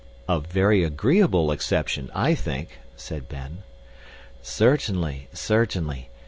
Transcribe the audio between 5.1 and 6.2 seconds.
certainly.